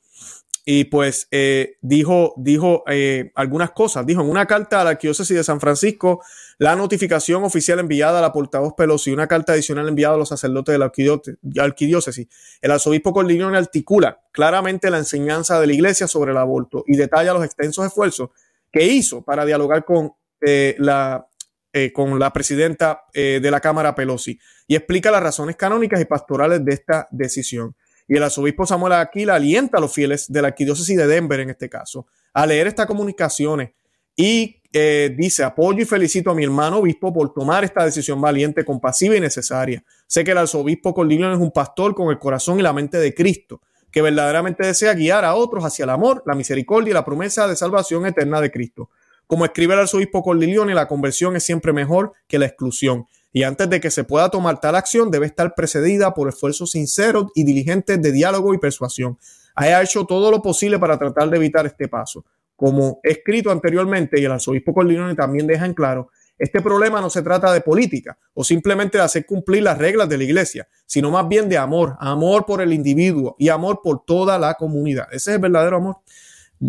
[0.65, 4.07] y pues eh, dijo, dijo eh, algunas cosas.
[4.07, 6.23] Dijo en una carta a la arquidiócesis de San Francisco,
[6.59, 10.29] la notificación oficial enviada a la portavoz Pelosi y una carta adicional enviada a los
[10.29, 12.29] sacerdotes de la arquidiócesis.
[12.61, 17.35] El arzobispo Cordiglioni articula claramente la enseñanza de la iglesia sobre el aborto y detalla
[17.35, 18.31] los extensos esfuerzos
[18.71, 21.27] que hizo para dialogar con eh, la
[21.73, 26.05] eh, con la presidenta eh, de la Cámara Pelosi y explica las razones canónicas y
[26.05, 27.75] pastorales de esta decisión.
[28.07, 31.51] Y el arzobispo Samuel Aquila alienta a los fieles de la arquidiócesis de Denver, en
[31.51, 33.71] este caso, a leer estas comunicaciones
[34.17, 38.65] y eh, dice, apoyo y felicito a mi hermano obispo por tomar esta decisión valiente,
[38.65, 39.85] compasiva y necesaria.
[40.07, 43.15] Sé que el arzobispo Cornelio es un pastor con el corazón y la mente de
[43.15, 47.47] Cristo, que verdaderamente desea guiar a otros hacia el amor, la misericordia y la promesa
[47.47, 48.91] de salvación eterna de Cristo.
[49.33, 53.07] Como escribe el arzobispo Cordiglione, la conversión es siempre mejor que la exclusión.
[53.33, 57.29] Y antes de que se pueda tomar tal acción, debe estar precedida por esfuerzos sinceros
[57.35, 59.17] y diligentes de diálogo y persuasión.
[59.55, 62.27] Ha hecho todo lo posible para tratar de evitar este paso.
[62.57, 67.09] Como he escrito anteriormente, y el arzobispo Cordiglione también deja en claro, este problema no
[67.09, 71.11] se trata de política o simplemente de hacer cumplir las reglas de la iglesia, sino
[71.11, 75.07] más bien de amor, amor por el individuo y amor por toda la comunidad.
[75.11, 75.97] Ese es el verdadero amor.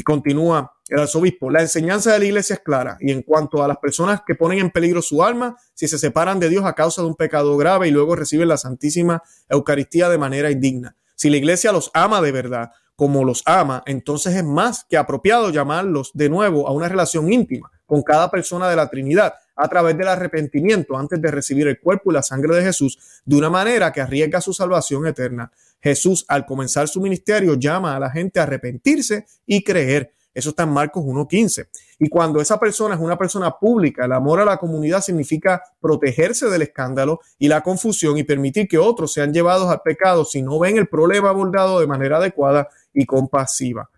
[0.06, 3.78] Continúa el arzobispo, la enseñanza de la iglesia es clara y en cuanto a las
[3.78, 7.08] personas que ponen en peligro su alma, si se separan de Dios a causa de
[7.08, 10.96] un pecado grave y luego reciben la Santísima Eucaristía de manera indigna.
[11.16, 15.50] Si la iglesia los ama de verdad, como los ama, entonces es más que apropiado
[15.50, 19.98] llamarlos de nuevo a una relación íntima con cada persona de la Trinidad a través
[19.98, 23.92] del arrepentimiento antes de recibir el cuerpo y la sangre de Jesús de una manera
[23.92, 25.52] que arriesga su salvación eterna.
[25.82, 30.14] Jesús, al comenzar su ministerio, llama a la gente a arrepentirse y creer.
[30.34, 31.67] Eso está en Marcos 1.15.
[32.00, 36.50] Y cuando esa persona es una persona pública, el amor a la comunidad significa protegerse
[36.50, 40.60] del escándalo y la confusión y permitir que otros sean llevados al pecado si no
[40.60, 43.89] ven el problema abordado de manera adecuada y compasiva.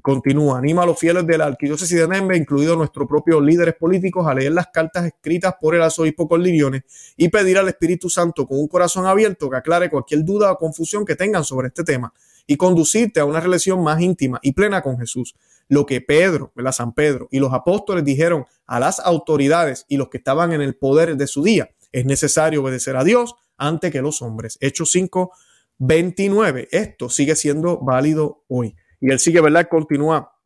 [0.00, 4.24] Continúa, anima a los fieles de la arquidiócesis de Nembe, incluidos nuestros propios líderes políticos,
[4.28, 6.82] a leer las cartas escritas por el arzobispo Corliriones
[7.16, 11.04] y pedir al Espíritu Santo con un corazón abierto que aclare cualquier duda o confusión
[11.04, 12.12] que tengan sobre este tema
[12.46, 15.34] y conducirte a una relación más íntima y plena con Jesús.
[15.72, 16.72] Lo que Pedro, ¿verdad?
[16.72, 20.76] San Pedro y los apóstoles dijeron a las autoridades y los que estaban en el
[20.76, 24.58] poder de su día, es necesario obedecer a Dios antes que los hombres.
[24.60, 25.32] Hechos 5,
[25.78, 26.68] 29.
[26.70, 28.76] Esto sigue siendo válido hoy.
[29.00, 29.66] Y él sigue, ¿verdad?
[29.70, 30.36] Continúa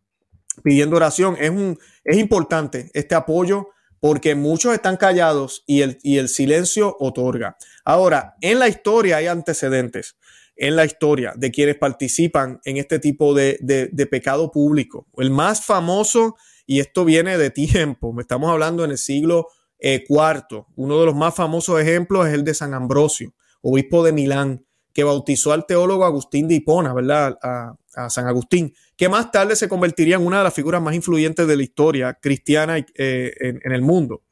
[0.63, 1.37] pidiendo oración.
[1.41, 6.97] Es, un, es importante este apoyo porque muchos están callados y el, y el silencio
[7.01, 7.57] otorga.
[7.85, 10.17] Ahora, en la historia hay antecedentes
[10.57, 15.07] en la historia de quienes participan en este tipo de, de, pecado público.
[15.17, 20.07] El más famoso, y esto viene de tiempo, estamos hablando en el siglo IV,
[20.51, 24.67] eh, uno de los más famosos ejemplos es el de San Ambrosio, obispo de Milán,
[24.97, 27.39] que bautizó al teólogo Agustín de Hipona, ¿verdad?
[27.43, 27.77] A,
[28.09, 31.57] San Agustín, que más tarde se convertiría en una de las figuras más influyentes de
[31.57, 34.23] la historia cristiana eh, en, el mundo.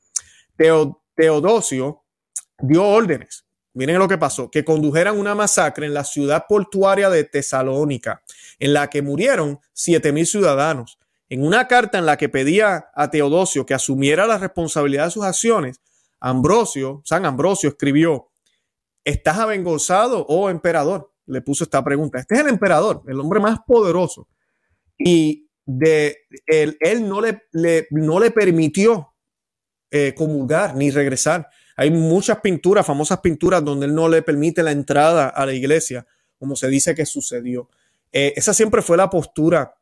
[1.15, 2.05] Teodosio
[2.59, 3.44] dio órdenes,
[3.75, 8.23] miren lo que pasó, que condujeran una masacre en la ciudad portuaria de Tesalónica,
[8.59, 10.99] en la que murieron siete mil ciudadanos.
[11.29, 15.25] En una carta en la que pedía a Teodosio que asumiera la responsabilidad de sus
[15.25, 15.81] acciones,
[16.21, 18.31] Ambrosio, San Ambrosio escribió,
[19.05, 21.13] ¿Estás avergonzado, oh emperador?
[21.27, 22.19] Le puso esta pregunta.
[22.19, 24.29] Este es el emperador, el hombre más poderoso.
[24.99, 27.43] Y de él, él no, le,
[27.91, 29.15] no le permitió
[29.91, 31.49] eh, comulgar ni regresar.
[31.77, 36.07] Hay muchas pinturas, famosas pinturas, donde él no le permite la entrada a la iglesia,
[36.39, 37.69] como se dice que sucedió.
[38.13, 39.75] Eh, esa siempre fue la postura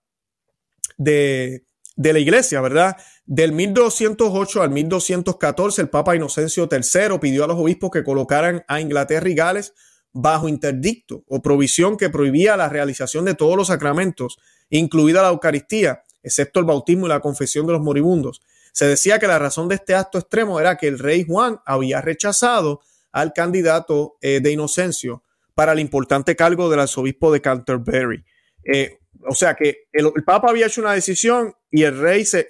[0.97, 1.65] de,
[1.97, 2.97] de la iglesia, ¿verdad?
[3.27, 8.81] Del 1208 al 1214, el Papa Inocencio III pidió a los obispos que colocaran a
[8.81, 9.75] Inglaterra y Gales
[10.13, 14.39] bajo interdicto o provisión que prohibía la realización de todos los sacramentos,
[14.71, 18.43] incluida la Eucaristía, excepto el bautismo y la confesión de los moribundos.
[18.73, 22.01] Se decía que la razón de este acto extremo era que el rey Juan había
[22.01, 22.81] rechazado
[23.13, 25.23] al candidato eh, de Inocencio
[25.55, 28.25] para el importante cargo del arzobispo de Canterbury.
[28.65, 32.49] Eh, o sea que el, Papa había hecho una decisión y el rey se,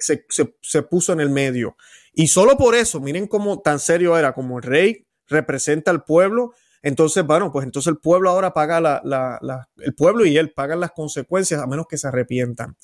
[0.88, 1.76] puso en el medio.
[2.14, 6.52] Y solo por eso, miren cómo tan serio era, como el rey representa al pueblo,
[6.82, 10.92] entonces, bueno, pues entonces el pueblo ahora paga la, el pueblo y él pagan las
[10.92, 12.76] consecuencias a menos que se arrepientan.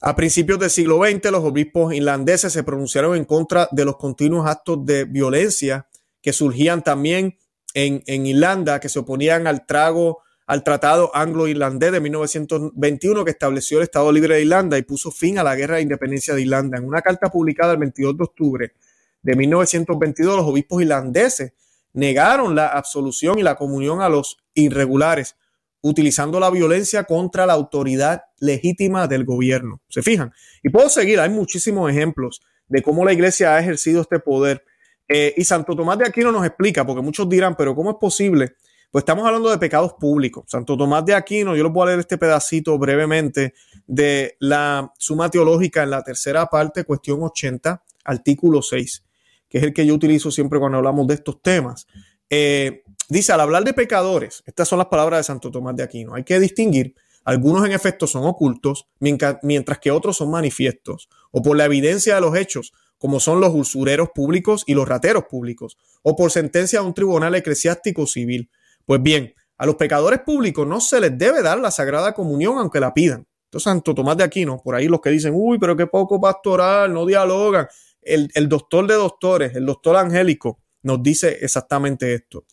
[0.00, 4.48] A principios del siglo XX, los obispos irlandeses se pronunciaron en contra de los continuos
[4.48, 5.88] actos de violencia
[6.22, 7.36] que surgían también
[7.74, 13.84] en, Irlanda, que se oponían al trago al Tratado Anglo-Irlandés de 1921 que estableció el
[13.84, 16.78] Estado Libre de Irlanda y puso fin a la Guerra de Independencia de Irlanda.
[16.78, 18.72] En una carta publicada el 22 de octubre
[19.20, 21.52] de 1922, los obispos irlandeses
[21.92, 25.36] negaron la absolución y la comunión a los irregulares,
[25.80, 29.80] utilizando la violencia contra la autoridad legítima del gobierno.
[29.88, 30.32] ¿Se fijan?
[30.62, 34.64] Y puedo seguir, hay muchísimos ejemplos de cómo la iglesia ha ejercido este poder.
[35.08, 38.56] Eh, y Santo Tomás de Aquino nos explica, porque muchos dirán, pero ¿cómo es posible
[38.90, 40.44] pues estamos hablando de pecados públicos.
[40.48, 43.54] Santo Tomás de Aquino, yo les voy a leer este pedacito brevemente
[43.86, 49.04] de la Suma Teológica en la tercera parte, cuestión 80, artículo 6,
[49.48, 51.86] que es el que yo utilizo siempre cuando hablamos de estos temas.
[52.30, 56.14] Eh, dice, al hablar de pecadores, estas son las palabras de Santo Tomás de Aquino,
[56.14, 61.56] hay que distinguir, algunos en efecto son ocultos, mientras que otros son manifiestos, o por
[61.56, 66.16] la evidencia de los hechos, como son los usureros públicos y los rateros públicos, o
[66.16, 68.50] por sentencia de un tribunal eclesiástico civil
[68.88, 72.80] pues bien, a los pecadores públicos no se les debe dar la sagrada comunión aunque
[72.80, 73.26] la pidan.
[73.44, 76.94] Entonces, Santo Tomás de Aquino, por ahí los que dicen, uy, pero qué poco pastoral,
[76.94, 77.68] no dialogan.
[78.00, 82.44] El, el doctor de doctores, el doctor angélico, nos dice exactamente esto.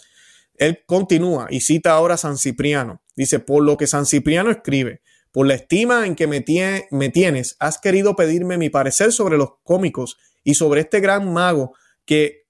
[0.58, 3.02] Él continúa y cita ahora a San Cipriano.
[3.16, 5.02] Dice, por lo que San Cipriano escribe,
[5.32, 10.18] por la estima en que me, tienes, has querido pedirme mi parecer sobre los cómicos
[10.44, 11.74] y sobre este gran mago
[12.06, 12.46] que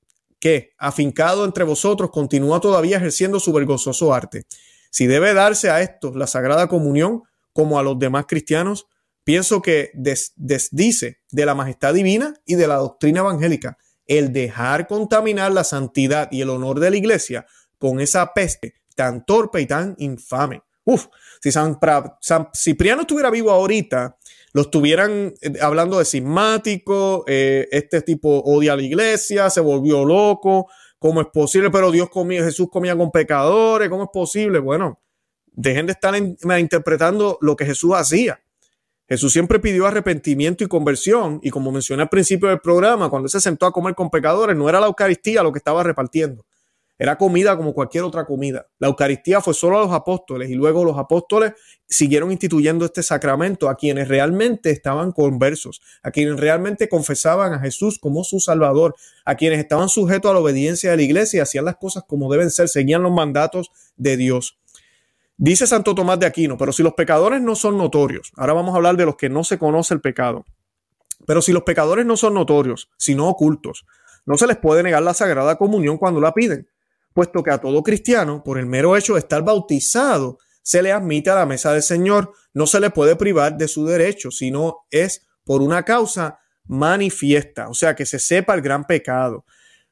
[0.46, 4.46] que, afincado entre vosotros, continúa todavía ejerciendo su vergonzoso arte.
[4.92, 8.86] Si debe darse a estos la sagrada comunión, como a los demás cristianos,
[9.24, 15.52] pienso que desdice de la majestad divina y de la doctrina evangélica el dejar contaminar
[15.52, 17.46] la santidad y el honor de la iglesia
[17.78, 20.64] con esa peste tan torpe y tan infame.
[20.86, 21.08] Uf,
[21.42, 21.78] si San,
[22.56, 24.18] Cipriano estuviera vivo ahorita,
[24.54, 30.06] lo estuvieran eh, hablando de cismático, eh, este tipo odia a la iglesia, se volvió
[30.06, 30.68] loco,
[31.00, 31.72] ¿cómo es posible?
[31.72, 34.60] Pero Dios comía, Jesús comía con pecadores, ¿cómo es posible?
[34.60, 35.02] Bueno,
[35.52, 38.40] dejen de estar interpretando lo que Jesús hacía.
[39.08, 43.40] Jesús siempre pidió arrepentimiento y conversión, y como mencioné al principio del programa, cuando se
[43.40, 46.44] sentó a comer con pecadores, no era la Eucaristía lo que estaba repartiendo,
[46.98, 48.68] era comida como cualquier otra comida.
[48.80, 51.54] La Eucaristía fue solo a los apóstoles y luego los apóstoles
[51.88, 58.00] siguieron instituyendo este sacramento a quienes realmente estaban conversos, a quienes realmente confesaban a Jesús
[58.00, 58.96] como su Salvador,
[59.26, 62.32] a quienes estaban sujetos a la obediencia de la iglesia y hacían las cosas como
[62.32, 64.58] deben ser, seguían los mandatos de Dios.
[65.38, 68.78] Dice Santo Tomás de Aquino, pero si los pecadores no son notorios, ahora vamos a
[68.78, 70.46] hablar de los que no se conoce el pecado,
[71.28, 73.86] pero si los pecadores no son notorios, sino ocultos,
[74.26, 76.70] no se les puede negar la sagrada comunión cuando la piden,
[77.14, 81.30] puesto que a todo cristiano, por el mero hecho de estar bautizado, se le admite
[81.30, 85.28] a la mesa del Señor, no se le puede privar de su derecho, sino es
[85.44, 89.46] por una causa manifiesta, o sea, que se sepa el gran pecado.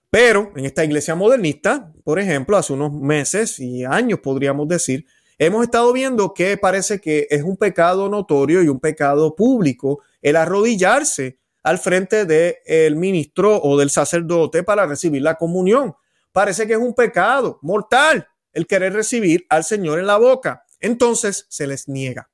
[0.10, 5.06] Pero en esta iglesia modernista, por ejemplo, hace unos meses y años podríamos decir,
[5.38, 10.36] hemos estado viendo que parece que es un pecado notorio y un pecado público el
[10.36, 15.96] arrodillarse al frente del ministro o del sacerdote para recibir la comunión.
[16.32, 20.66] Parece que es un pecado mortal el querer recibir al Señor en la boca.
[20.80, 22.30] Entonces se les niega.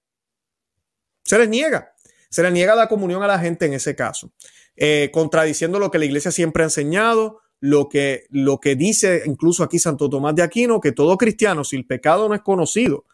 [1.23, 1.93] Se les niega.
[2.29, 4.31] Se les niega la comunión a la gente en ese caso,
[4.75, 9.63] eh, contradiciendo lo que la iglesia siempre ha enseñado, lo que, lo que dice incluso
[9.63, 13.05] aquí Santo Tomás de Aquino, que todo cristiano, si el pecado no es conocido,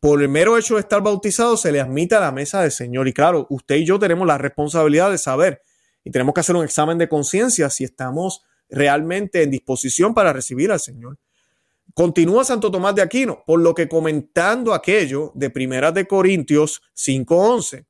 [0.00, 3.08] por el mero hecho de estar bautizado, se le admite a la mesa del Señor.
[3.08, 5.62] Y claro, usted y yo tenemos la responsabilidad de saber
[6.04, 10.70] y tenemos que hacer un examen de conciencia si estamos realmente en disposición para recibir
[10.70, 11.18] al Señor.
[11.94, 17.86] Continúa Santo Tomás de Aquino, por lo que comentando aquello de Primeras de Corintios 5:11,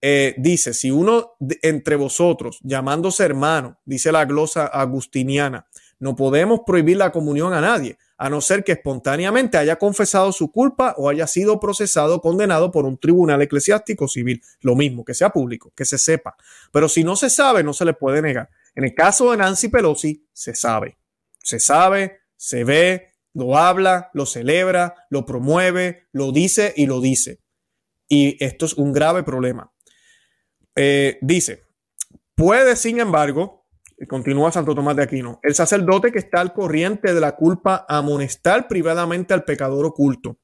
[0.00, 5.66] eh, dice, si uno entre vosotros, llamándose hermano, dice la glosa agustiniana,
[5.98, 10.52] no podemos prohibir la comunión a nadie, a no ser que espontáneamente haya confesado su
[10.52, 14.42] culpa o haya sido procesado, condenado por un tribunal eclesiástico civil.
[14.60, 16.36] Lo mismo, que sea público, que se sepa.
[16.72, 18.50] Pero si no se sabe, no se le puede negar.
[18.74, 20.98] En el caso de Nancy Pelosi, se sabe.
[21.42, 27.40] Se sabe, se ve, lo habla, lo celebra, lo promueve, lo dice y lo dice.
[28.08, 29.72] Y esto es un grave problema.
[30.80, 31.64] Eh, dice,
[32.36, 33.66] puede, sin embargo,
[34.06, 38.68] continúa Santo Tomás de Aquino, el sacerdote que está al corriente de la culpa amonestar
[38.68, 40.38] privadamente al pecador oculto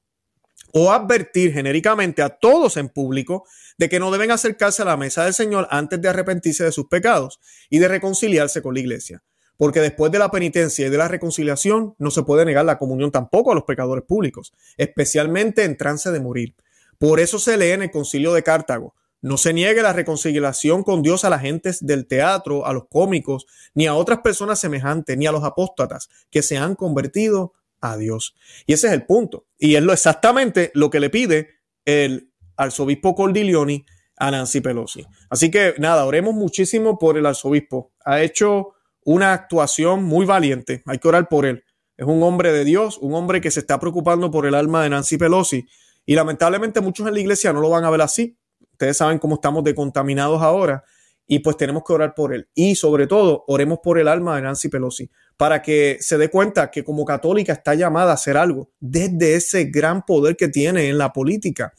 [0.73, 3.45] o advertir genéricamente a todos en público
[3.77, 6.87] de que no deben acercarse a la mesa del Señor antes de arrepentirse de sus
[6.87, 9.23] pecados y de reconciliarse con la iglesia.
[9.55, 13.09] Porque después de la penitencia y de la reconciliación no se puede negar la comunión
[13.09, 16.55] tampoco a los pecadores públicos, especialmente en trance de morir.
[16.99, 21.01] Por eso se lee en el concilio de Cartago, no se niegue la reconciliación con
[21.01, 25.25] Dios a la gente del teatro, a los cómicos, ni a otras personas semejantes, ni
[25.25, 28.35] a los apóstatas que se han convertido a Dios.
[28.67, 29.47] Y ese es el punto.
[29.57, 31.55] Y es lo exactamente lo que le pide
[31.85, 33.83] el arzobispo Cordilioni
[34.15, 35.07] a Nancy Pelosi.
[35.31, 37.93] Así que nada, oremos muchísimo por el arzobispo.
[38.05, 38.73] Ha hecho
[39.05, 40.83] una actuación muy valiente.
[40.85, 41.63] Hay que orar por él.
[41.97, 44.91] Es un hombre de Dios, un hombre que se está preocupando por el alma de
[44.91, 45.65] Nancy Pelosi.
[46.05, 48.37] Y lamentablemente muchos en la iglesia no lo van a ver así.
[48.75, 50.83] Ustedes saben cómo estamos decontaminados ahora
[51.25, 52.49] y pues tenemos que orar por él.
[52.53, 56.69] Y sobre todo, oremos por el alma de Nancy Pelosi para que se dé cuenta
[56.69, 60.97] que como católica está llamada a hacer algo desde ese gran poder que tiene en
[60.97, 61.73] la política,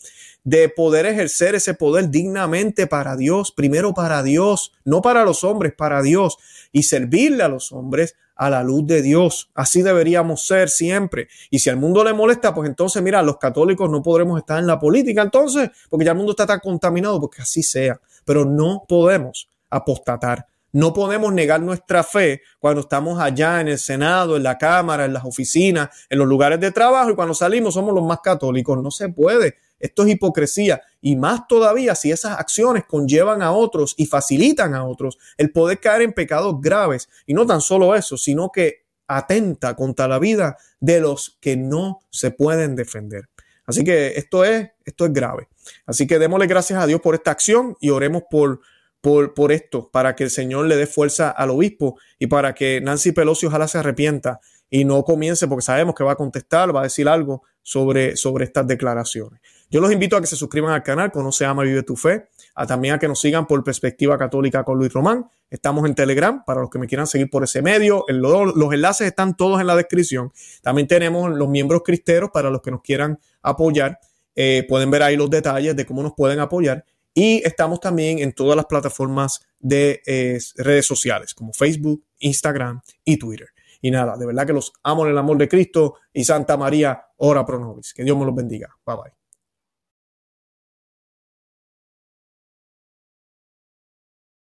[0.47, 5.75] de poder ejercer ese poder dignamente para Dios, primero para Dios, no para los hombres,
[5.77, 6.39] para Dios,
[6.71, 9.51] y servirle a los hombres a la luz de Dios.
[9.57, 11.27] Así deberíamos ser siempre.
[11.51, 14.69] Y si al mundo le molesta, pues entonces, mira, los católicos no podremos estar en
[14.69, 18.01] la política entonces, porque ya el mundo está tan contaminado, porque así sea.
[18.25, 20.47] Pero no podemos apostatar.
[20.71, 25.13] No podemos negar nuestra fe cuando estamos allá en el Senado, en la Cámara, en
[25.13, 28.81] las oficinas, en los lugares de trabajo y cuando salimos somos los más católicos.
[28.81, 29.57] No se puede.
[29.79, 34.85] Esto es hipocresía y más todavía si esas acciones conllevan a otros y facilitan a
[34.85, 37.09] otros el poder caer en pecados graves.
[37.27, 42.01] Y no tan solo eso, sino que atenta contra la vida de los que no
[42.11, 43.29] se pueden defender.
[43.67, 45.49] Así que esto es, esto es grave.
[45.87, 48.61] Así que démosle gracias a Dios por esta acción y oremos por,
[49.01, 52.81] por, por esto, para que el Señor le dé fuerza al obispo y para que
[52.81, 54.41] Nancy Pelosi ojalá se arrepienta
[54.71, 58.45] y no comience porque sabemos que va a contestar, va a decir algo sobre, sobre
[58.45, 59.41] estas declaraciones.
[59.69, 62.67] Yo los invito a que se suscriban al canal, Conoce, Ama, Vive tu Fe, a
[62.67, 65.27] también a que nos sigan por Perspectiva Católica con Luis Román.
[65.51, 68.05] Estamos en Telegram para los que me quieran seguir por ese medio.
[68.09, 70.33] los enlaces están todos en la descripción.
[70.63, 73.99] También tenemos los miembros cristeros para los que nos quieran apoyar.
[74.37, 76.85] Eh, pueden ver ahí los detalles de cómo nos pueden apoyar.
[77.13, 83.17] Y estamos también en todas las plataformas de eh, redes sociales como Facebook, Instagram y
[83.17, 83.49] Twitter.
[83.81, 87.07] Y nada, de verdad que los amo en el amor de Cristo y Santa María,
[87.19, 87.93] ora pro nobis.
[87.95, 88.69] Que Dios me los bendiga.
[88.85, 89.16] Bye bye.